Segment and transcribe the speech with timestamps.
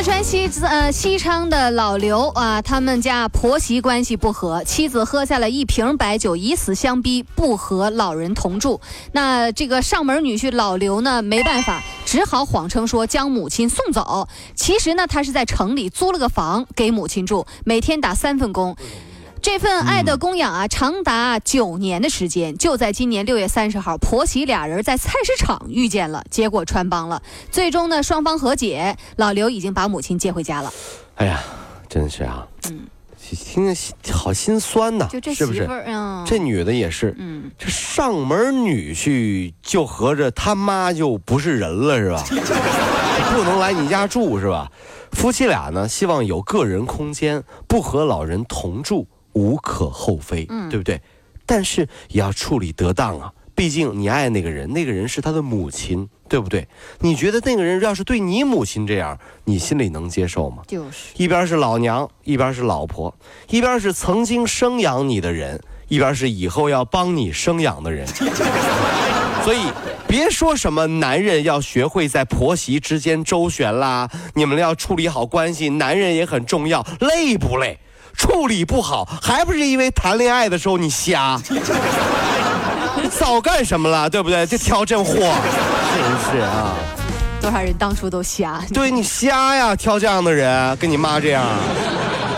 [0.00, 8.80] 四川西子呃西昌的老刘啊，他们家婆媳关系不和，妻子喝下了一瓶白酒，以死相逼，不和老人同住。
[9.12, 14.26] 那这个上门女婿老刘呢，没办法，只好谎称说将母亲送走。
[14.54, 18.74] 其实呢，他是在城里租了个房给母亲住，每天打三份工。
[19.42, 27.22] 这份爱的供养啊，长达九年的时间，就在今年六月三十号，婆媳俩人在菜市场遇见了，结果穿帮了。
[27.50, 30.70] 最终呢，双方和解，老刘已经把母亲接回家了。
[31.14, 31.40] 哎呀，
[31.88, 32.80] 真是啊，嗯，
[33.18, 35.84] 听着好心酸呐，就这媳妇儿？
[35.86, 42.22] 嗯，这女的也是，嗯，这上门女婿就合着他妈就不是人了是吧？
[43.32, 44.70] 不能来你家住是吧？
[45.12, 49.06] 夫妻俩呢，希望有个人空间，不和老人同住。
[49.32, 51.00] 无可厚非，嗯，对不对？
[51.46, 53.32] 但是也要处理得当啊！
[53.54, 56.66] 毕竟你爱那个人，那个人是他的母亲，对不对？
[57.00, 60.62] 你觉得那个人要是对你母亲这样，你心里能接受吗？
[60.66, 63.14] 就是一边是老娘，一边是老婆，
[63.48, 68.06] 一边是曾经生养你的人，一边是以后要帮你生养的人。
[69.44, 69.58] 所以
[70.06, 77.78] 别说什么男人要学会在婆媳之间周旋啦，你们要处理好关系，男人也很重要，累不累？
[78.16, 81.40] 处理不好，还不是因为谈恋爱的时候你瞎？
[83.02, 84.46] 你 早干什么了，对不对？
[84.46, 85.20] 就挑这货，真
[86.32, 86.74] 是啊！
[87.40, 88.62] 多少人当初都瞎？
[88.72, 91.44] 对你瞎呀，挑这样的人，跟你妈这样。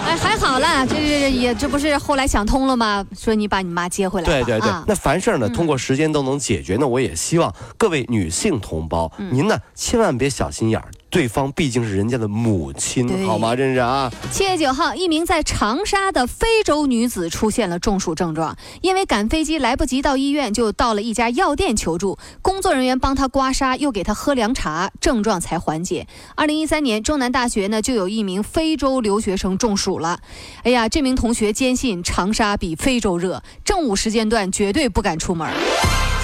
[0.06, 3.04] 哎，还好了，这也这不是后来想通了吗？
[3.18, 4.26] 说你把你妈接回来。
[4.26, 6.76] 对对对，那凡事呢，通过时间都能解决。
[6.78, 10.86] 那我也希望各位女性同胞，您呢千万别小心眼儿。
[11.12, 13.54] 对方毕竟是人家的母亲，好吗？
[13.54, 14.10] 真是啊！
[14.30, 22.18] 七月九号，一名在长沙的非洲女子出现了中暑症状，因为赶飞机来不及到医院，就到了一家药店求助。
[22.40, 26.06] 工作人员帮她刮痧，又给她喝凉茶，症状才缓解。
[26.34, 30.18] 二零一三年，中南大学呢就有一名非洲留学生中暑了。
[30.62, 35.46] 哎呀，这名同学坚信长沙比非洲热，正午时间段绝对不敢出门。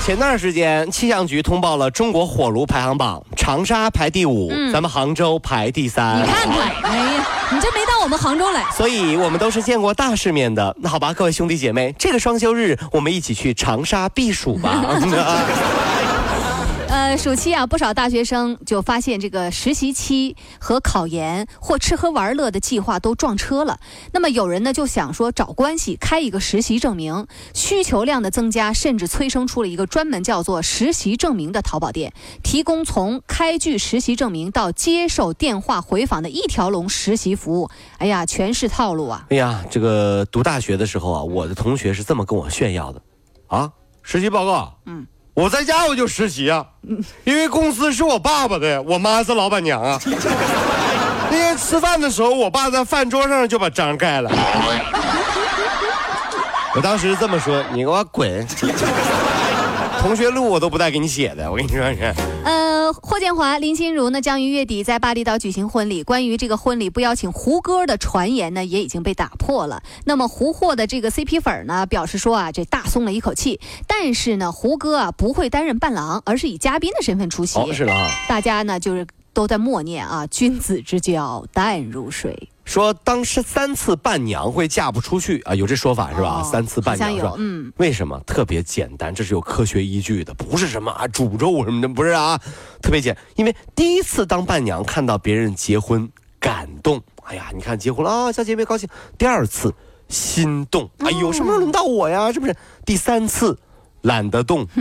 [0.08, 6.22] 前段时间，气象局通报了中国火炉排行榜，长沙排第五，咱们杭州排第三。
[6.22, 8.64] 你看看，哎呀，你这没到我们杭州来。
[8.74, 10.74] 所以我们都是见过大世面的。
[10.80, 14.82] 那好吧，各位兄弟姐妹，这个双休日，我们一起去长沙避暑吧。
[17.08, 23.80] 呃，暑期啊，不少大学生就发现这个实习期和考研或吃喝玩乐的计划都撞车了。
[24.12, 37.70] 那么有人呢就想说找关系开一个实习证明，需求量的增加，甚至催生出了一个专门叫做实习证明的淘宝店，提供从开具实习证明到接受电话回访的一条龙实习服务。
[37.96, 39.24] 哎呀，全是套路啊！
[39.30, 43.00] 哎呀，这个读大学的时候啊，我的同学是这么跟我炫耀的，
[43.46, 45.06] 啊，实习报告，嗯。
[45.38, 46.66] 我在家我就实习啊，
[47.22, 49.96] 因为公司是我爸爸的，我妈是老板娘啊。
[51.30, 54.28] 那天吃饭的时候，我爸在饭桌上就把章盖了。
[56.74, 58.44] 我当时这么说：“你给我滚！”
[60.02, 62.12] 同学录我都不带给你写的，我跟你说是。
[62.88, 66.02] 呃，霍建华、林心如呢将于月底在巴厘岛举行婚礼。
[66.02, 69.82] 关于这个婚礼不邀请胡歌的传言呢，也已经被打破了。
[70.06, 73.60] 那么胡霍的这个 CP 粉呢表示说啊，这大松了一口气。
[73.86, 77.74] 但是呢，胡歌啊不会担任伴郎，而是以嘉宾的身份出席。
[77.74, 78.08] 是了啊。
[78.26, 82.48] 大家呢就是都在默念啊，君子之交淡如水。
[82.68, 86.42] 说当时三次伴娘会嫁不出去啊，有这说法是吧？
[86.42, 87.32] 三次伴娘是吧？
[87.38, 88.20] 嗯，为什么？
[88.26, 92.38] 特别简单，这是有科学依据的，不是什么啊 诅咒什么的，不是啊，
[92.82, 96.06] 特别简，因为第一次当伴娘看到别人结婚
[96.38, 98.86] 感动，哎呀，你看结婚了啊，小姐妹高兴。
[99.16, 99.74] 第二次
[100.10, 102.30] 心动，哎呦，什么时候轮到我呀？
[102.30, 102.54] 是不是？
[102.84, 103.58] 第三次
[104.02, 104.66] 懒得动，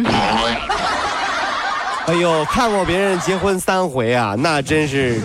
[2.06, 5.22] 哎呦，看过别人结婚三回啊，那真是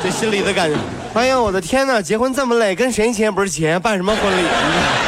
[0.00, 0.78] 这心里的感觉。
[1.18, 2.00] 哎呀，我的天哪！
[2.00, 3.76] 结婚这么累，跟谁结不是结？
[3.80, 5.07] 办什么婚礼？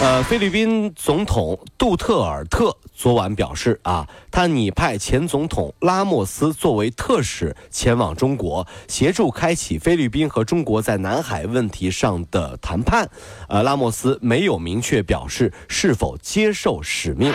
[0.00, 13.08] 呃，菲律宾总统杜特尔特昨晚表示啊，他拟派前总统拉莫斯作为特使前往中国，协助开启菲律宾和中国在南海问题上的谈判。
[13.48, 17.32] 呃，拉莫斯没有明确表示是否接受使命。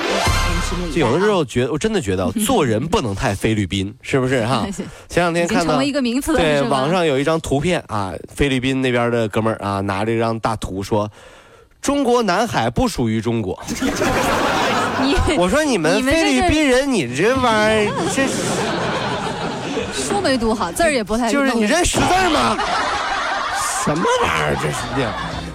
[0.94, 4.68] 就 有的时候觉得，我真的觉得做人不能太菲律宾，是不是哈？
[5.08, 11.10] 前两天看到一个名词了，对网上有一张图片啊，菲律宾那边的哥们儿啊，拿着一张大图说。
[11.88, 13.58] 中国南海不属于中国。
[15.02, 18.28] 你我说你们菲律宾人，你这玩意儿，这
[19.94, 22.58] 书没读好，字儿也不太就是你认识字吗？
[23.86, 24.58] 什么玩意儿？
[24.62, 24.76] 这是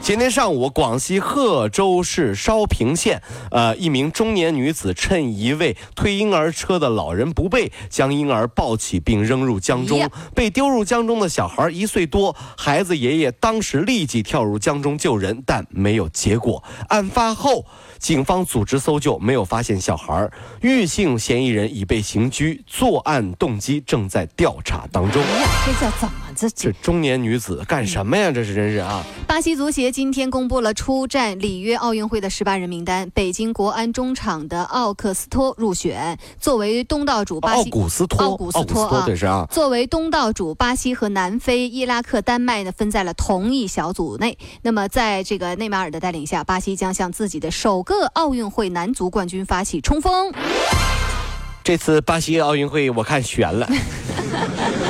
[0.02, 0.12] 这。
[0.12, 10.06] 今天上午，广西贺州市烧平县，呃，一名中年女子趁一位推婴儿车的老人不备，将婴儿抱起并扔入江中。
[10.34, 16.62] 被丢入江中的小孩一岁多，孩子爷爷当时立即跳入江中救人，但没有结果。
[16.88, 17.64] 案发后，
[17.98, 20.30] 警方组织搜救，没有发现小孩。
[20.60, 25.22] 玉姓嫌疑人已被刑拘，作案动机正在调查当中。
[25.22, 26.72] 哎呀，这叫怎么这这？
[26.82, 28.30] 中年女子干什么呀？
[28.32, 29.04] 这是真是啊！
[29.26, 36.18] 巴西足协今天公布了出战里约奥运会的十八人名单，北京国安中场的奥克斯托入选。
[36.38, 39.46] 作为东道主，巴西奥古斯托，奥古斯托啊对是啊。
[39.50, 44.36] 作为东道主，巴西和南非、伊拉克、丹麦呢分在了同一小组内。
[44.62, 50.32] 那么，在这个内马尔的带领下，巴西将向自己的首个奥运会男足冠军发起冲锋。
[51.64, 53.68] 这次巴西奥运会我看悬了。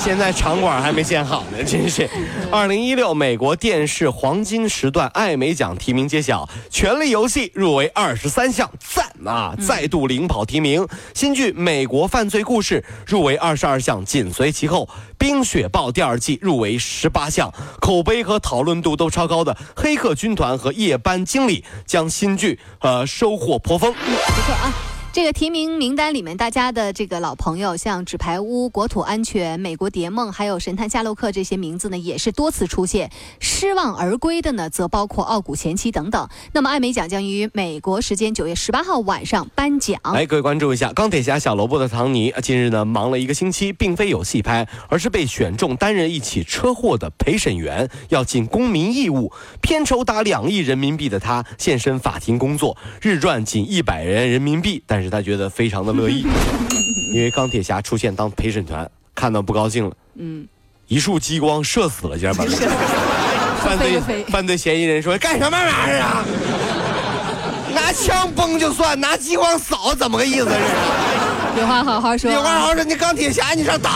[0.02, 2.08] 现在场馆还没建好呢，真是。
[2.50, 9.54] 二零一六美国电视黄金时段艾美奖提名揭晓，《权力游戏》入围二十三项，赞啊！
[9.60, 10.88] 再度领跑提名。
[11.14, 14.86] 新剧《美国犯罪故事》入围二十二项，紧随其后。
[15.18, 23.92] 《冰雪暴》第二季入围十八项，口碑和讨论度都超高的《黑客军团》和《夜班经理》将新剧呃收获颇丰。
[23.92, 24.89] 不错啊。
[25.12, 33.10] 这个提名名单里面，大家的这个老朋友，像《纸牌屋》《国土安全》《美国谍梦》还有《神探夏洛克》这些名字呢，也是多次出现。
[33.40, 36.28] 失望而归的呢，则包括《傲骨前妻》等等。
[36.52, 40.00] 那么，艾美奖将于美国时间九月十八号晚上颁奖。
[40.04, 49.32] 哎，各位关注一下，钢铁侠小萝卜的唐尼，呃近日呢忙了一个星期，并非有戏拍，而是被选中担任一起车祸的陪审员，要尽公民义务。
[49.60, 56.24] 片酬达两亿人民币的他现身法庭工作，日赚仅一百元人民币，但是他觉得非常的乐意，
[57.14, 60.46] 因为钢铁侠出现当陪审团，看到不高兴了，嗯，
[60.88, 62.44] 一束激光射死了，竟然把。
[63.60, 66.24] 犯罪犯罪嫌疑人说：“干什么玩意儿啊？
[67.74, 70.46] 拿枪崩就算，拿激光扫怎么个意思？
[70.46, 70.56] 这是？
[71.58, 72.30] 有话好好说。
[72.30, 73.90] 有话好好说，你钢铁侠你上打，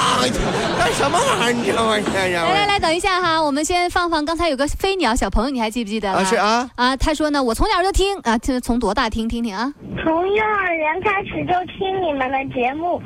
[0.79, 1.53] 干什么玩意儿？
[1.53, 2.05] 你这玩意
[2.37, 6.19] 儿，来来来，等一下哈，我们先放放刚才有个飞鸟小朋友，你还记不记得了？
[6.19, 9.73] 啊是啊啊，他说呢，我从小就听啊，听从多大听听听啊？
[10.03, 13.01] 从幼儿园开始就听你们的节目，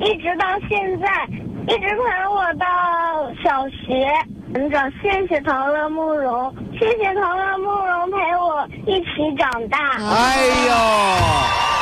[0.00, 1.06] 一直到现在，
[1.68, 2.66] 一直陪我到
[3.42, 4.06] 小学。
[4.54, 9.78] 成长，谢谢陶乐慕容，谢谢陶乐慕容陪我一起长大。
[9.96, 10.74] 哎呦，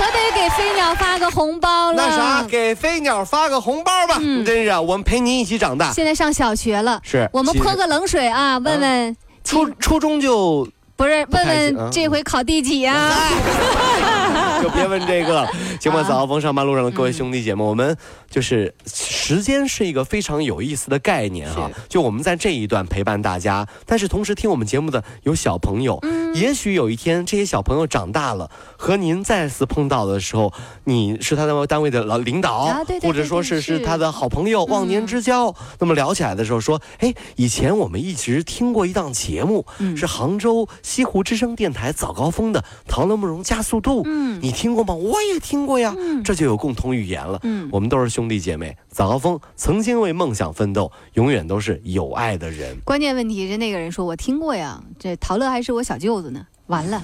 [0.00, 2.02] 可得给飞鸟发个红包了。
[2.02, 4.16] 那啥，给飞鸟发个红包吧！
[4.18, 5.92] 嗯真是啊，我们陪您一起长大。
[5.92, 9.14] 现在上小学了，是我们泼个冷水啊，问问
[9.44, 10.66] 初初中就
[10.96, 13.12] 不是问问这回考第几啊？
[14.62, 15.48] 就别问这个了。
[15.80, 17.96] 行吧，早高峰上班路上的各位兄弟姐妹，我们
[18.28, 21.70] 就是时间是一个非常有意思的概念哈。
[21.88, 26.00] 就我们在这一段陪伴大家，但是同时听我们节目的有小朋友，
[26.34, 30.52] 也许有一天这些小朋友长大了，和您再次碰到的时候，
[30.84, 35.54] 你是他的单位的老领导，啊对对或者说是是是他的好朋友，忘年之交。
[35.78, 44.94] 那么聊起来的时候说，哎，以前我们一直听过一档节目，嗯是杭州西湖之声电台早高峰的《唐乐慕容加速度》，嗯你听过吗？
[44.94, 47.38] 我也听过呀，嗯这就有共同语言了。
[47.42, 48.76] 嗯我们都是兄弟姐妹。
[48.90, 52.76] 早高峰曾经为梦想奋斗，永远都是有爱的人。
[52.84, 56.40] 关键问题是那个人说我听过呀，这陶乐还是我小舅子呢。
[56.66, 57.02] 完了，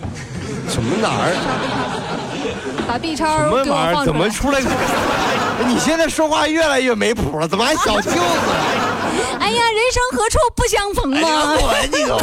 [0.68, 1.34] 什么哪儿？
[2.86, 4.04] 把 B 超什么玩意儿？
[4.04, 4.14] 怎。
[4.14, 4.60] 么出来？
[5.66, 8.18] 你现在说话越来越没谱了，怎么还小舅子？
[9.40, 11.28] 哎呀，人生何处不相逢哎嘛。
[11.28, 12.16] 呀，滚你个！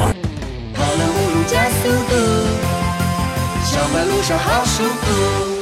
[3.74, 5.53] 上班路上好舒服。